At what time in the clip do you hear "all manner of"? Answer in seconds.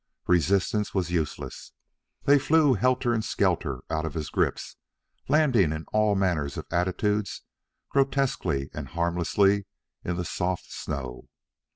5.93-6.65